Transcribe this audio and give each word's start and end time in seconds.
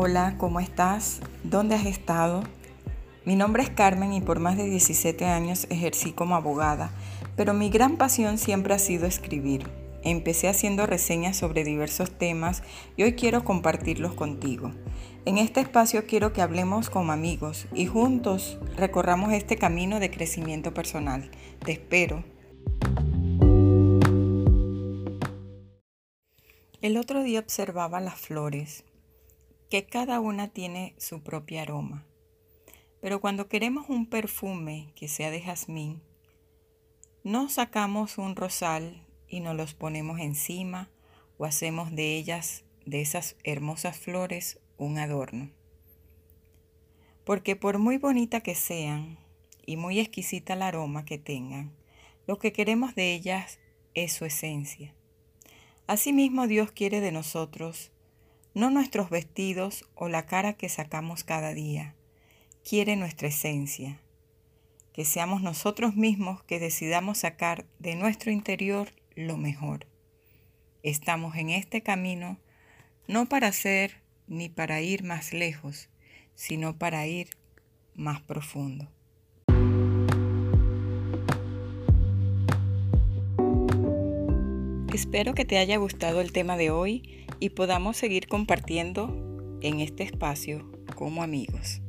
Hola, 0.00 0.36
¿cómo 0.38 0.60
estás? 0.60 1.18
¿Dónde 1.42 1.74
has 1.74 1.84
estado? 1.84 2.44
Mi 3.24 3.34
nombre 3.34 3.64
es 3.64 3.70
Carmen 3.70 4.12
y 4.12 4.20
por 4.20 4.38
más 4.38 4.56
de 4.56 4.62
17 4.62 5.24
años 5.24 5.66
ejercí 5.70 6.12
como 6.12 6.36
abogada, 6.36 6.92
pero 7.34 7.52
mi 7.52 7.68
gran 7.68 7.96
pasión 7.96 8.38
siempre 8.38 8.74
ha 8.74 8.78
sido 8.78 9.06
escribir. 9.06 9.68
Empecé 10.04 10.46
haciendo 10.46 10.86
reseñas 10.86 11.36
sobre 11.36 11.64
diversos 11.64 12.16
temas 12.16 12.62
y 12.96 13.02
hoy 13.02 13.14
quiero 13.14 13.42
compartirlos 13.42 14.14
contigo. 14.14 14.70
En 15.24 15.36
este 15.36 15.58
espacio 15.58 16.06
quiero 16.06 16.32
que 16.32 16.42
hablemos 16.42 16.90
como 16.90 17.10
amigos 17.10 17.66
y 17.74 17.86
juntos 17.86 18.56
recorramos 18.76 19.32
este 19.32 19.56
camino 19.56 19.98
de 19.98 20.12
crecimiento 20.12 20.72
personal. 20.72 21.28
Te 21.64 21.72
espero. 21.72 22.22
El 26.82 26.96
otro 26.96 27.24
día 27.24 27.40
observaba 27.40 27.98
las 27.98 28.14
flores, 28.14 28.84
que 29.68 29.84
cada 29.84 30.20
una 30.20 30.48
tiene 30.48 30.94
su 30.98 31.22
propio 31.22 31.60
aroma. 31.60 32.06
Pero 33.00 33.20
cuando 33.20 33.48
queremos 33.48 33.88
un 33.88 34.06
perfume 34.06 34.92
que 34.94 35.08
sea 35.08 35.30
de 35.30 35.40
jazmín, 35.40 36.02
no 37.22 37.48
sacamos 37.48 38.18
un 38.18 38.34
rosal 38.34 39.04
y 39.28 39.40
nos 39.40 39.54
los 39.54 39.74
ponemos 39.74 40.18
encima 40.20 40.90
o 41.36 41.44
hacemos 41.44 41.94
de 41.94 42.16
ellas, 42.16 42.64
de 42.86 43.00
esas 43.02 43.36
hermosas 43.44 43.98
flores, 43.98 44.58
un 44.78 44.98
adorno. 44.98 45.50
Porque 47.24 47.54
por 47.54 47.78
muy 47.78 47.98
bonita 47.98 48.40
que 48.40 48.54
sean 48.54 49.18
y 49.66 49.76
muy 49.76 50.00
exquisita 50.00 50.54
el 50.54 50.62
aroma 50.62 51.04
que 51.04 51.18
tengan, 51.18 51.76
lo 52.26 52.38
que 52.38 52.52
queremos 52.52 52.94
de 52.94 53.12
ellas 53.14 53.58
es 53.94 54.14
su 54.14 54.24
esencia. 54.24 54.94
Asimismo 55.86 56.46
Dios 56.46 56.72
quiere 56.72 57.00
de 57.00 57.12
nosotros 57.12 57.92
no 58.54 58.70
nuestros 58.70 59.10
vestidos 59.10 59.84
o 59.94 60.08
la 60.08 60.26
cara 60.26 60.54
que 60.54 60.68
sacamos 60.68 61.24
cada 61.24 61.54
día, 61.54 61.94
quiere 62.64 62.96
nuestra 62.96 63.28
esencia, 63.28 64.00
que 64.92 65.04
seamos 65.04 65.42
nosotros 65.42 65.94
mismos 65.94 66.42
que 66.44 66.58
decidamos 66.58 67.18
sacar 67.18 67.66
de 67.78 67.94
nuestro 67.94 68.30
interior 68.30 68.92
lo 69.14 69.36
mejor. 69.36 69.86
Estamos 70.82 71.36
en 71.36 71.50
este 71.50 71.82
camino 71.82 72.38
no 73.06 73.26
para 73.26 73.52
ser 73.52 74.02
ni 74.26 74.48
para 74.48 74.80
ir 74.80 75.02
más 75.02 75.32
lejos, 75.32 75.88
sino 76.34 76.78
para 76.78 77.06
ir 77.06 77.30
más 77.94 78.20
profundo. 78.20 78.88
Espero 84.92 85.34
que 85.34 85.44
te 85.44 85.58
haya 85.58 85.76
gustado 85.76 86.20
el 86.20 86.32
tema 86.32 86.56
de 86.56 86.70
hoy 86.70 87.24
y 87.40 87.50
podamos 87.50 87.96
seguir 87.96 88.26
compartiendo 88.26 89.58
en 89.62 89.80
este 89.80 90.02
espacio 90.02 90.70
como 90.94 91.22
amigos. 91.22 91.80